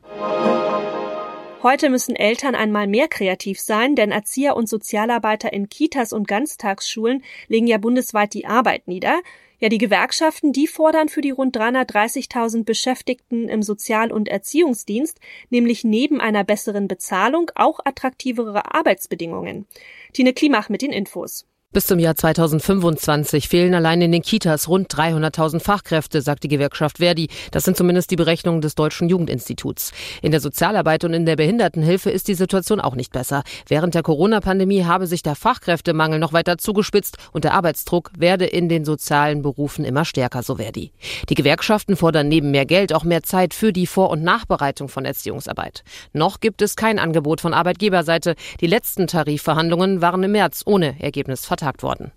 Heute 1.63 1.89
müssen 1.89 2.17
Eltern 2.17 2.56
einmal 2.56 2.88
mehr 2.88 3.08
kreativ 3.08 3.62
sein, 3.62 3.96
denn 3.96 4.12
Erzieher 4.12 4.58
und 4.58 4.67
Sozialarbeiter 4.67 5.53
in 5.53 5.70
Kitas 5.70 6.12
und 6.12 6.27
Ganztagsschulen 6.27 7.24
legen 7.48 7.67
ja 7.67 7.77
bundesweit 7.77 8.34
die 8.34 8.46
Arbeit 8.46 8.89
nieder. 8.89 9.22
Ja, 9.60 9.70
die 9.70 9.77
Gewerkschaften, 9.77 10.51
die 10.51 10.67
fordern 10.67 11.08
für 11.08 11.22
die 11.22 11.32
rund 11.32 11.58
330.000 11.58 12.65
Beschäftigten 12.65 13.48
im 13.48 13.63
Sozial- 13.63 14.12
und 14.12 14.27
Erziehungsdienst 14.27 15.20
nämlich 15.50 15.86
neben 15.86 16.20
einer 16.20 16.44
besseren 16.44 16.89
Bezahlung 16.89 17.50
auch 17.56 17.79
attraktivere 17.86 18.74
Arbeitsbedingungen. 18.74 19.67
Tine 20.12 20.34
Klimach 20.34 20.67
mit 20.67 20.82
den 20.82 20.91
Infos. 20.91 21.48
Bis 21.77 21.86
zum 21.86 22.00
Jahr 22.00 22.15
2025 22.15 23.50
fehlen 23.50 23.75
allein 23.75 24.01
in 24.01 24.12
den 24.12 24.24
Kitas 24.24 24.67
rund 24.67 24.91
300.000 24.91 25.60
Fachkräfte, 25.60 26.24
sagt 26.24 26.43
die 26.43 26.48
Gewerkschaft 26.48 26.98
Verdi. 26.98 27.27
Das 27.51 27.65
sind 27.65 27.77
zumindest 27.77 28.10
die 28.10 28.15
Berechnungen 28.15 28.62
des 28.62 28.74
Deutschen 28.74 29.10
Jugendinstituts. 29.10 29.91
In 30.24 30.31
der 30.31 30.41
Sozialarbeit 30.41 31.03
und 31.03 31.13
in 31.13 31.27
der 31.27 31.36
Behindertenhilfe 31.36 32.10
ist 32.10 32.29
die 32.29 32.34
Situation 32.34 32.81
auch 32.81 32.96
nicht 32.96 33.12
besser. 33.12 33.43
Während 33.67 33.93
der 33.93 34.01
Corona-Pandemie 34.01 34.86
habe 34.86 35.05
sich 35.05 35.22
der 35.22 35.36
Fachkräftemangel 35.36 36.17
noch 36.17 36.34
weiter 36.34 36.57
zugespitzt 36.57 37.17
und 37.31 37.43
der 37.43 37.53
Arbeitsdruck 37.53 38.10
werde 38.17 38.48
in 38.48 38.69
den 38.69 38.84
sozialen 38.84 39.43
Berufen 39.43 39.86
immer 39.86 40.03
stärker, 40.03 40.41
so 40.41 40.55
Verdi. 40.55 40.91
Die 41.29 41.36
Gewerkschaften 41.36 41.96
fordern 41.96 42.27
neben 42.27 42.50
mehr 42.50 42.65
Geld 42.65 42.91
auch 42.91 43.03
mehr 43.03 43.22
Zeit 43.22 43.53
für 43.53 43.72
die 43.72 43.86
Vor- 43.86 44.10
und 44.10 44.24
Nachbereitung 44.24 44.89
von 44.89 45.05
Erziehungsarbeit. 45.05 45.84
Noch 46.12 46.39
gibt 46.39 46.63
es 46.63 46.75
kein 46.75 46.98
Angebot 46.98 47.39
von 47.39 47.53
Arbeitgeberseite. 47.53 48.34
Die 48.62 48.65
letzten 48.65 49.05
Tarifverhandlungen 49.05 50.01
waren 50.01 50.24
im 50.24 50.31
März 50.31 50.63
ohne 50.65 51.00
Ergebnis 51.00 51.43
vertagt 51.67 51.83
worden. 51.83 52.12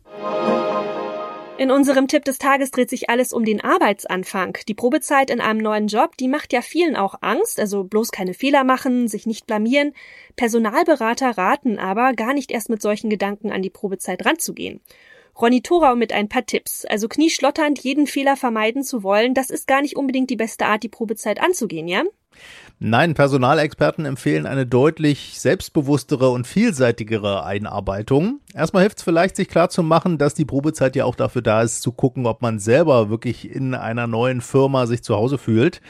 In 1.59 1.71
unserem 1.71 2.09
Tipp 2.09 2.25
des 2.25 2.39
Tages 2.39 2.71
dreht 2.71 2.89
sich 2.89 3.11
alles 3.11 3.35
um 3.35 3.45
den 3.45 3.61
Arbeitsanfang. 3.61 4.57
Die 4.67 4.75
Probezeit 4.75 5.29
in 5.29 5.43
einem 5.43 5.61
neuen 5.61 5.89
Job, 5.89 6.17
die 6.17 6.29
macht 6.29 6.55
ja 6.55 6.63
vielen 6.63 6.97
auch 6.97 7.17
Angst, 7.21 7.61
also 7.61 7.85
bloß 7.85 8.13
keine 8.13 8.33
Fehler 8.33 8.65
machen, 8.65 9.09
sich 9.09 9.27
nicht 9.27 9.47
blamieren. 9.47 9.93
Personalberater 10.37 11.37
raten 11.37 11.79
aber, 11.79 12.15
gar 12.15 12.33
nicht 12.33 12.51
erst 12.51 12.71
mit 12.71 12.81
solchen 12.81 13.11
Gedanken 13.11 13.53
an 13.53 13.61
die 13.61 13.69
Probezeit 13.69 14.25
ranzugehen. 14.25 14.81
Ronny 15.39 15.61
Thorau 15.61 15.97
mit 15.97 16.15
ein 16.15 16.31
paar 16.31 16.47
Tipps. 16.47 16.87
Also 16.87 17.09
knieschlotternd 17.09 17.79
jeden 17.81 18.07
Fehler 18.07 18.37
vermeiden 18.37 18.83
zu 18.83 19.03
wollen, 19.03 19.35
das 19.35 19.51
ist 19.51 19.67
gar 19.67 19.83
nicht 19.83 19.97
unbedingt 19.97 20.31
die 20.31 20.37
beste 20.37 20.65
Art, 20.65 20.83
die 20.83 20.89
Probezeit 20.89 21.43
anzugehen, 21.43 21.89
ja? 21.89 22.05
Nein, 22.83 23.13
Personalexperten 23.13 24.07
empfehlen 24.07 24.47
eine 24.47 24.65
deutlich 24.65 25.39
selbstbewusstere 25.39 26.31
und 26.31 26.47
vielseitigere 26.47 27.45
Einarbeitung. 27.45 28.41
Erstmal 28.55 28.85
hilft 28.85 28.97
es 28.97 29.05
vielleicht, 29.05 29.37
sich 29.37 29.49
klar 29.49 29.69
zu 29.69 29.83
machen, 29.83 30.17
dass 30.17 30.33
die 30.33 30.47
Probezeit 30.47 30.97
ja 30.97 31.05
auch 31.05 31.15
dafür 31.15 31.43
da 31.43 31.61
ist, 31.61 31.83
zu 31.83 31.93
gucken, 31.93 32.25
ob 32.25 32.41
man 32.41 32.59
selber 32.59 33.11
wirklich 33.11 33.55
in 33.55 33.75
einer 33.75 34.07
neuen 34.07 34.41
Firma 34.41 34.87
sich 34.87 35.03
zu 35.03 35.15
Hause 35.15 35.37
fühlt. 35.37 35.83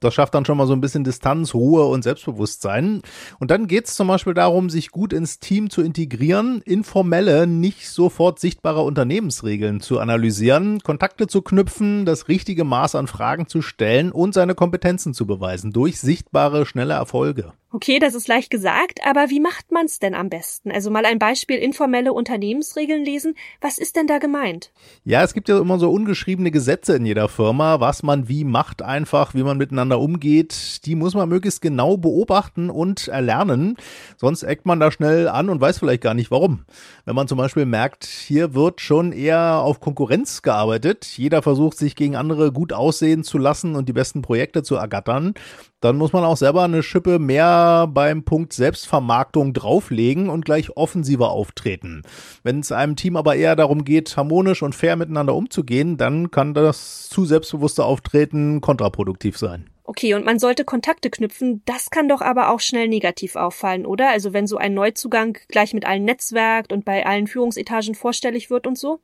Das 0.00 0.14
schafft 0.14 0.34
dann 0.34 0.44
schon 0.44 0.56
mal 0.56 0.66
so 0.66 0.72
ein 0.74 0.80
bisschen 0.80 1.02
Distanz, 1.02 1.54
Ruhe 1.54 1.84
und 1.86 2.02
Selbstbewusstsein. 2.02 3.02
Und 3.40 3.50
dann 3.50 3.66
geht 3.66 3.86
es 3.86 3.94
zum 3.94 4.06
Beispiel 4.06 4.34
darum, 4.34 4.70
sich 4.70 4.90
gut 4.90 5.12
ins 5.12 5.40
Team 5.40 5.70
zu 5.70 5.82
integrieren, 5.82 6.62
informelle, 6.64 7.48
nicht 7.48 7.88
sofort 7.90 8.38
sichtbare 8.38 8.82
Unternehmensregeln 8.82 9.80
zu 9.80 9.98
analysieren, 9.98 10.80
Kontakte 10.80 11.26
zu 11.26 11.42
knüpfen, 11.42 12.04
das 12.04 12.28
richtige 12.28 12.62
Maß 12.62 12.94
an 12.94 13.08
Fragen 13.08 13.48
zu 13.48 13.60
stellen 13.60 14.12
und 14.12 14.34
seine 14.34 14.54
Kompetenzen 14.54 15.14
zu 15.14 15.26
beweisen 15.26 15.72
durch 15.72 15.98
sichtbare, 15.98 16.64
schnelle 16.64 16.94
Erfolge. 16.94 17.52
Okay, 17.70 17.98
das 17.98 18.14
ist 18.14 18.28
leicht 18.28 18.50
gesagt, 18.50 19.00
aber 19.04 19.28
wie 19.28 19.40
macht 19.40 19.72
man's 19.72 19.98
denn 19.98 20.14
am 20.14 20.30
besten? 20.30 20.70
Also 20.70 20.90
mal 20.90 21.04
ein 21.04 21.18
Beispiel 21.18 21.58
informelle 21.58 22.14
Unternehmensregeln 22.14 23.04
lesen. 23.04 23.34
Was 23.60 23.76
ist 23.76 23.94
denn 23.94 24.06
da 24.06 24.16
gemeint? 24.16 24.72
Ja, 25.04 25.22
es 25.22 25.34
gibt 25.34 25.50
ja 25.50 25.58
immer 25.58 25.78
so 25.78 25.90
ungeschriebene 25.90 26.50
Gesetze 26.50 26.96
in 26.96 27.04
jeder 27.04 27.28
Firma, 27.28 27.78
was 27.78 28.02
man 28.02 28.26
wie 28.26 28.44
macht 28.44 28.80
einfach, 28.80 29.34
wie 29.34 29.42
man 29.42 29.58
miteinander 29.58 30.00
umgeht. 30.00 30.86
Die 30.86 30.94
muss 30.94 31.12
man 31.12 31.28
möglichst 31.28 31.60
genau 31.60 31.98
beobachten 31.98 32.70
und 32.70 33.08
erlernen. 33.08 33.76
Sonst 34.16 34.44
eckt 34.44 34.64
man 34.64 34.80
da 34.80 34.90
schnell 34.90 35.28
an 35.28 35.50
und 35.50 35.60
weiß 35.60 35.78
vielleicht 35.78 36.02
gar 36.02 36.14
nicht 36.14 36.30
warum. 36.30 36.64
Wenn 37.04 37.16
man 37.16 37.28
zum 37.28 37.36
Beispiel 37.36 37.66
merkt, 37.66 38.06
hier 38.06 38.54
wird 38.54 38.80
schon 38.80 39.12
eher 39.12 39.58
auf 39.58 39.80
Konkurrenz 39.80 40.40
gearbeitet. 40.40 41.04
Jeder 41.04 41.42
versucht 41.42 41.76
sich 41.76 41.96
gegen 41.96 42.16
andere 42.16 42.50
gut 42.50 42.72
aussehen 42.72 43.24
zu 43.24 43.36
lassen 43.36 43.76
und 43.76 43.90
die 43.90 43.92
besten 43.92 44.22
Projekte 44.22 44.62
zu 44.62 44.76
ergattern 44.76 45.34
dann 45.80 45.96
muss 45.96 46.12
man 46.12 46.24
auch 46.24 46.36
selber 46.36 46.64
eine 46.64 46.82
Schippe 46.82 47.18
mehr 47.18 47.86
beim 47.88 48.24
Punkt 48.24 48.52
Selbstvermarktung 48.52 49.52
drauflegen 49.52 50.28
und 50.28 50.44
gleich 50.44 50.76
offensiver 50.76 51.30
auftreten. 51.30 52.02
Wenn 52.42 52.60
es 52.60 52.72
einem 52.72 52.96
Team 52.96 53.16
aber 53.16 53.36
eher 53.36 53.56
darum 53.56 53.84
geht, 53.84 54.16
harmonisch 54.16 54.62
und 54.62 54.74
fair 54.74 54.96
miteinander 54.96 55.34
umzugehen, 55.34 55.96
dann 55.96 56.30
kann 56.30 56.54
das 56.54 57.08
zu 57.08 57.24
selbstbewusste 57.24 57.84
Auftreten 57.84 58.60
kontraproduktiv 58.60 59.38
sein. 59.38 59.70
Okay, 59.84 60.12
und 60.12 60.26
man 60.26 60.38
sollte 60.38 60.66
Kontakte 60.66 61.08
knüpfen, 61.08 61.62
das 61.64 61.88
kann 61.88 62.08
doch 62.08 62.20
aber 62.20 62.50
auch 62.50 62.60
schnell 62.60 62.88
negativ 62.88 63.36
auffallen, 63.36 63.86
oder? 63.86 64.10
Also 64.10 64.34
wenn 64.34 64.46
so 64.46 64.58
ein 64.58 64.74
Neuzugang 64.74 65.38
gleich 65.48 65.72
mit 65.72 65.86
allen 65.86 66.04
netzwerkt 66.04 66.74
und 66.74 66.84
bei 66.84 67.06
allen 67.06 67.26
Führungsetagen 67.26 67.94
vorstellig 67.94 68.50
wird 68.50 68.66
und 68.66 68.76
so? 68.76 69.00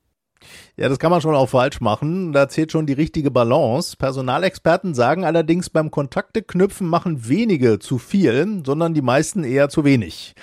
Ja, 0.76 0.88
das 0.88 0.98
kann 0.98 1.10
man 1.10 1.20
schon 1.20 1.34
auch 1.34 1.48
falsch 1.48 1.80
machen. 1.80 2.32
Da 2.32 2.48
zählt 2.48 2.72
schon 2.72 2.86
die 2.86 2.92
richtige 2.92 3.30
Balance. 3.30 3.96
Personalexperten 3.96 4.94
sagen 4.94 5.24
allerdings, 5.24 5.70
beim 5.70 5.90
Kontakte 5.90 6.42
knüpfen 6.42 6.86
machen 6.86 7.28
wenige 7.28 7.78
zu 7.78 7.98
viel, 7.98 8.62
sondern 8.64 8.94
die 8.94 9.02
meisten 9.02 9.44
eher 9.44 9.68
zu 9.68 9.84
wenig. 9.84 10.34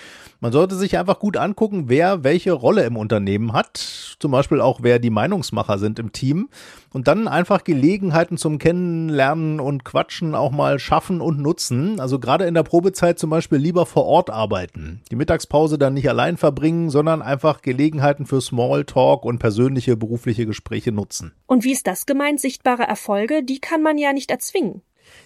Man 0.43 0.51
sollte 0.51 0.73
sich 0.73 0.97
einfach 0.97 1.19
gut 1.19 1.37
angucken, 1.37 1.83
wer 1.85 2.23
welche 2.23 2.51
Rolle 2.51 2.83
im 2.85 2.97
Unternehmen 2.97 3.53
hat, 3.53 3.77
zum 3.77 4.31
Beispiel 4.31 4.59
auch 4.59 4.79
wer 4.81 4.97
die 4.97 5.11
Meinungsmacher 5.11 5.77
sind 5.77 5.99
im 5.99 6.13
Team 6.13 6.49
und 6.91 7.07
dann 7.07 7.27
einfach 7.27 7.63
Gelegenheiten 7.63 8.37
zum 8.37 8.57
Kennenlernen 8.57 9.59
und 9.59 9.85
Quatschen 9.85 10.33
auch 10.33 10.49
mal 10.49 10.79
schaffen 10.79 11.21
und 11.21 11.39
nutzen. 11.39 11.99
Also 11.99 12.17
gerade 12.17 12.45
in 12.45 12.55
der 12.55 12.63
Probezeit 12.63 13.19
zum 13.19 13.29
Beispiel 13.29 13.59
lieber 13.59 13.85
vor 13.85 14.07
Ort 14.07 14.31
arbeiten. 14.31 15.03
Die 15.11 15.15
Mittagspause 15.15 15.77
dann 15.77 15.93
nicht 15.93 16.09
allein 16.09 16.37
verbringen, 16.37 16.89
sondern 16.89 17.21
einfach 17.21 17.61
Gelegenheiten 17.61 18.25
für 18.25 18.41
Smalltalk 18.41 19.25
und 19.25 19.37
persönliche 19.37 19.95
berufliche 19.95 20.47
Gespräche 20.47 20.91
nutzen. 20.91 21.33
Und 21.45 21.63
wie 21.63 21.71
ist 21.71 21.85
das 21.85 22.07
gemeint? 22.07 22.39
Sichtbare 22.39 22.81
Erfolge, 22.81 23.43
die 23.43 23.59
kann 23.59 23.83
man 23.83 23.99
ja 23.99 24.11
nicht 24.11 24.31
erzwingen. 24.31 24.81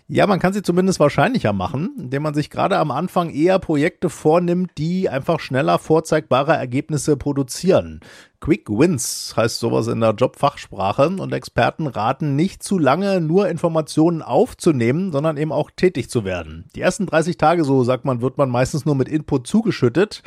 Ja, 0.07 0.27
man 0.27 0.39
kann 0.39 0.53
sie 0.53 0.61
zumindest 0.61 0.99
wahrscheinlicher 0.99 1.51
machen, 1.51 1.95
indem 1.97 2.23
man 2.23 2.33
sich 2.33 2.49
gerade 2.49 2.77
am 2.77 2.91
Anfang 2.91 3.31
eher 3.31 3.57
Projekte 3.57 4.09
vornimmt, 4.09 4.71
die 4.77 5.09
einfach 5.09 5.39
schneller 5.39 5.79
vorzeigbare 5.79 6.53
Ergebnisse 6.53 7.17
produzieren. 7.17 8.01
Quick 8.39 8.69
Wins 8.69 9.33
heißt 9.35 9.59
sowas 9.59 9.87
in 9.87 10.01
der 10.01 10.11
Jobfachsprache 10.11 11.09
und 11.09 11.33
Experten 11.33 11.87
raten 11.87 12.35
nicht 12.35 12.61
zu 12.61 12.77
lange 12.77 13.19
nur 13.19 13.49
Informationen 13.49 14.21
aufzunehmen, 14.21 15.11
sondern 15.11 15.37
eben 15.37 15.51
auch 15.51 15.71
tätig 15.75 16.11
zu 16.11 16.23
werden. 16.23 16.65
Die 16.75 16.81
ersten 16.81 17.07
30 17.07 17.37
Tage, 17.37 17.63
so 17.63 17.83
sagt 17.83 18.05
man, 18.05 18.21
wird 18.21 18.37
man 18.37 18.49
meistens 18.49 18.85
nur 18.85 18.93
mit 18.93 19.09
Input 19.09 19.47
zugeschüttet 19.47 20.21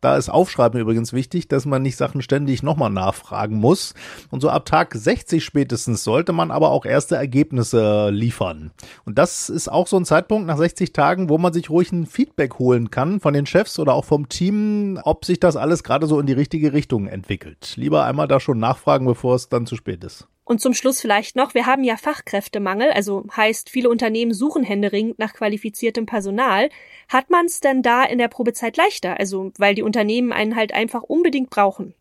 da 0.00 0.16
ist 0.16 0.28
Aufschreiben 0.28 0.80
übrigens 0.80 1.12
wichtig, 1.12 1.48
dass 1.48 1.66
man 1.66 1.82
nicht 1.82 1.96
Sachen 1.96 2.22
ständig 2.22 2.62
nochmal 2.62 2.90
nachfragen 2.90 3.56
muss. 3.56 3.94
Und 4.30 4.40
so 4.40 4.50
ab 4.50 4.64
Tag 4.66 4.94
60 4.94 5.44
spätestens 5.44 6.04
sollte 6.04 6.32
man 6.32 6.50
aber 6.50 6.70
auch 6.70 6.84
erste 6.84 7.16
Ergebnisse 7.16 8.10
liefern. 8.10 8.70
Und 9.04 9.18
das 9.18 9.48
ist 9.48 9.68
auch 9.68 9.86
so 9.86 9.96
ein 9.96 10.04
Zeitpunkt 10.04 10.46
nach 10.46 10.58
60 10.58 10.92
Tagen, 10.92 11.28
wo 11.28 11.38
man 11.38 11.52
sich 11.52 11.70
ruhig 11.70 11.90
ein 11.92 12.06
Feedback 12.06 12.58
holen 12.58 12.90
kann 12.90 13.20
von 13.20 13.34
den 13.34 13.46
Chefs 13.46 13.78
oder 13.78 13.94
auch 13.94 14.04
vom 14.04 14.28
Team, 14.28 14.98
ob 15.02 15.24
sich 15.24 15.40
das 15.40 15.56
alles 15.56 15.82
gerade 15.82 16.06
so 16.06 16.20
in 16.20 16.26
die 16.26 16.32
richtige 16.32 16.72
Richtung 16.72 17.08
entwickelt. 17.08 17.74
Lieber 17.76 18.04
einmal 18.04 18.28
da 18.28 18.40
schon 18.40 18.58
nachfragen, 18.58 19.06
bevor 19.06 19.34
es 19.34 19.48
dann 19.48 19.66
zu 19.66 19.76
spät 19.76 20.04
ist. 20.04 20.28
Und 20.48 20.62
zum 20.62 20.72
Schluss 20.72 21.02
vielleicht 21.02 21.36
noch, 21.36 21.52
wir 21.52 21.66
haben 21.66 21.84
ja 21.84 21.98
Fachkräftemangel, 21.98 22.90
also 22.92 23.26
heißt, 23.36 23.68
viele 23.68 23.90
Unternehmen 23.90 24.32
suchen 24.32 24.62
händeringend 24.62 25.18
nach 25.18 25.34
qualifiziertem 25.34 26.06
Personal. 26.06 26.70
Hat 27.06 27.28
man 27.28 27.44
es 27.44 27.60
denn 27.60 27.82
da 27.82 28.02
in 28.02 28.16
der 28.16 28.28
Probezeit 28.28 28.78
leichter? 28.78 29.20
Also, 29.20 29.52
weil 29.58 29.74
die 29.74 29.82
Unternehmen 29.82 30.32
einen 30.32 30.56
halt 30.56 30.72
einfach 30.72 31.02
unbedingt 31.02 31.50
brauchen. 31.50 31.92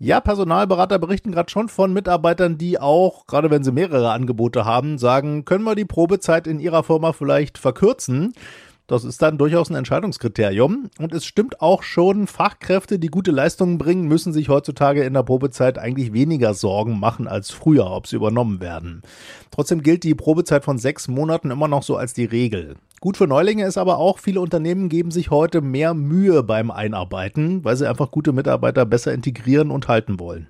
Ja, 0.00 0.20
Personalberater 0.20 0.98
berichten 0.98 1.30
gerade 1.30 1.48
schon 1.48 1.68
von 1.68 1.92
Mitarbeitern, 1.92 2.58
die 2.58 2.80
auch, 2.80 3.28
gerade 3.28 3.50
wenn 3.50 3.62
sie 3.62 3.70
mehrere 3.70 4.10
Angebote 4.10 4.64
haben, 4.64 4.98
sagen, 4.98 5.44
können 5.44 5.62
wir 5.62 5.76
die 5.76 5.84
Probezeit 5.84 6.48
in 6.48 6.58
ihrer 6.58 6.82
Firma 6.82 7.12
vielleicht 7.12 7.56
verkürzen? 7.56 8.32
Das 8.90 9.04
ist 9.04 9.22
dann 9.22 9.38
durchaus 9.38 9.70
ein 9.70 9.76
Entscheidungskriterium. 9.76 10.90
Und 10.98 11.14
es 11.14 11.24
stimmt 11.24 11.60
auch 11.60 11.84
schon, 11.84 12.26
Fachkräfte, 12.26 12.98
die 12.98 13.06
gute 13.06 13.30
Leistungen 13.30 13.78
bringen, 13.78 14.08
müssen 14.08 14.32
sich 14.32 14.48
heutzutage 14.48 15.04
in 15.04 15.14
der 15.14 15.22
Probezeit 15.22 15.78
eigentlich 15.78 16.12
weniger 16.12 16.54
Sorgen 16.54 16.98
machen 16.98 17.28
als 17.28 17.52
früher, 17.52 17.88
ob 17.88 18.08
sie 18.08 18.16
übernommen 18.16 18.60
werden. 18.60 19.02
Trotzdem 19.52 19.84
gilt 19.84 20.02
die 20.02 20.16
Probezeit 20.16 20.64
von 20.64 20.76
sechs 20.76 21.06
Monaten 21.06 21.52
immer 21.52 21.68
noch 21.68 21.84
so 21.84 21.96
als 21.96 22.14
die 22.14 22.24
Regel. 22.24 22.74
Gut 23.00 23.16
für 23.16 23.28
Neulinge 23.28 23.64
ist 23.64 23.78
aber 23.78 23.98
auch, 23.98 24.18
viele 24.18 24.40
Unternehmen 24.40 24.88
geben 24.88 25.12
sich 25.12 25.30
heute 25.30 25.60
mehr 25.60 25.94
Mühe 25.94 26.42
beim 26.42 26.72
Einarbeiten, 26.72 27.64
weil 27.64 27.76
sie 27.76 27.88
einfach 27.88 28.10
gute 28.10 28.32
Mitarbeiter 28.32 28.86
besser 28.86 29.14
integrieren 29.14 29.70
und 29.70 29.86
halten 29.86 30.18
wollen. 30.18 30.48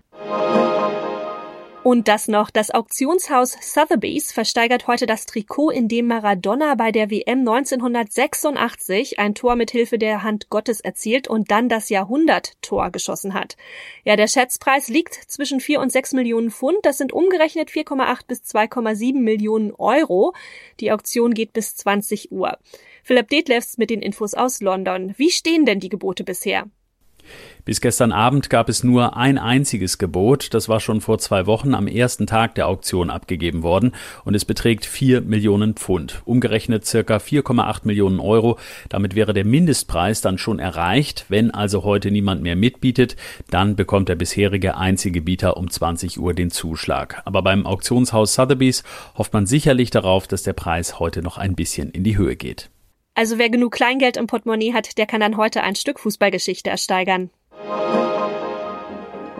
Und 1.82 2.08
das 2.08 2.28
noch, 2.28 2.50
das 2.50 2.70
Auktionshaus 2.70 3.56
Sotheby's 3.58 4.32
versteigert 4.32 4.86
heute 4.86 5.06
das 5.06 5.24
Trikot, 5.24 5.70
in 5.70 5.88
dem 5.88 6.08
Maradona 6.08 6.74
bei 6.74 6.92
der 6.92 7.10
WM 7.10 7.38
1986 7.38 9.18
ein 9.18 9.34
Tor 9.34 9.56
mit 9.56 9.70
Hilfe 9.70 9.96
der 9.96 10.22
Hand 10.22 10.50
Gottes 10.50 10.80
erzielt 10.80 11.26
und 11.26 11.50
dann 11.50 11.70
das 11.70 11.88
Jahrhunderttor 11.88 12.90
geschossen 12.90 13.32
hat. 13.32 13.56
Ja, 14.04 14.16
der 14.16 14.26
Schätzpreis 14.26 14.88
liegt 14.88 15.14
zwischen 15.14 15.58
4 15.58 15.80
und 15.80 15.90
6 15.90 16.12
Millionen 16.12 16.50
Pfund, 16.50 16.76
das 16.82 16.98
sind 16.98 17.14
umgerechnet 17.14 17.70
4,8 17.70 18.26
bis 18.28 18.42
2,7 18.42 19.18
Millionen 19.18 19.72
Euro. 19.72 20.34
Die 20.80 20.92
Auktion 20.92 21.32
geht 21.32 21.54
bis 21.54 21.76
20 21.76 22.30
Uhr. 22.30 22.58
Philipp 23.02 23.30
Detlefs 23.30 23.78
mit 23.78 23.88
den 23.88 24.02
Infos 24.02 24.34
aus 24.34 24.60
London. 24.60 25.14
Wie 25.16 25.30
stehen 25.30 25.64
denn 25.64 25.80
die 25.80 25.88
Gebote 25.88 26.24
bisher? 26.24 26.66
Bis 27.64 27.80
gestern 27.80 28.10
Abend 28.10 28.50
gab 28.50 28.68
es 28.68 28.82
nur 28.82 29.16
ein 29.16 29.38
einziges 29.38 29.98
Gebot. 29.98 30.54
Das 30.54 30.68
war 30.68 30.80
schon 30.80 31.00
vor 31.00 31.18
zwei 31.18 31.46
Wochen 31.46 31.74
am 31.74 31.86
ersten 31.86 32.26
Tag 32.26 32.54
der 32.54 32.66
Auktion 32.66 33.10
abgegeben 33.10 33.62
worden 33.62 33.92
und 34.24 34.34
es 34.34 34.44
beträgt 34.44 34.86
vier 34.86 35.20
Millionen 35.20 35.74
Pfund. 35.74 36.22
Umgerechnet 36.24 36.84
circa 36.84 37.18
4,8 37.18 37.82
Millionen 37.84 38.18
Euro. 38.18 38.58
Damit 38.88 39.14
wäre 39.14 39.34
der 39.34 39.44
Mindestpreis 39.44 40.20
dann 40.20 40.38
schon 40.38 40.58
erreicht. 40.58 41.26
Wenn 41.28 41.50
also 41.52 41.84
heute 41.84 42.10
niemand 42.10 42.42
mehr 42.42 42.56
mitbietet, 42.56 43.16
dann 43.50 43.76
bekommt 43.76 44.08
der 44.08 44.16
bisherige 44.16 44.76
einzige 44.76 45.22
Bieter 45.22 45.56
um 45.56 45.70
20 45.70 46.18
Uhr 46.18 46.34
den 46.34 46.50
Zuschlag. 46.50 47.22
Aber 47.24 47.42
beim 47.42 47.66
Auktionshaus 47.66 48.34
Sotheby's 48.34 48.82
hofft 49.16 49.32
man 49.32 49.46
sicherlich 49.46 49.90
darauf, 49.90 50.26
dass 50.26 50.42
der 50.42 50.54
Preis 50.54 50.98
heute 50.98 51.22
noch 51.22 51.38
ein 51.38 51.54
bisschen 51.54 51.90
in 51.90 52.04
die 52.04 52.16
Höhe 52.16 52.36
geht. 52.36 52.70
Also 53.20 53.36
wer 53.36 53.50
genug 53.50 53.72
Kleingeld 53.72 54.16
im 54.16 54.26
Portemonnaie 54.26 54.72
hat, 54.72 54.96
der 54.96 55.04
kann 55.04 55.20
dann 55.20 55.36
heute 55.36 55.62
ein 55.62 55.74
Stück 55.74 56.00
Fußballgeschichte 56.00 56.70
ersteigern. 56.70 57.28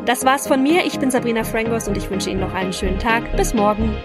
Das 0.04 0.26
war's 0.26 0.46
von 0.46 0.62
mir. 0.62 0.84
Ich 0.84 0.98
bin 0.98 1.10
Sabrina 1.10 1.44
Frangos 1.44 1.88
und 1.88 1.96
ich 1.96 2.10
wünsche 2.10 2.28
Ihnen 2.28 2.40
noch 2.40 2.52
einen 2.52 2.74
schönen 2.74 2.98
Tag. 2.98 3.34
Bis 3.38 3.54
morgen. 3.54 3.96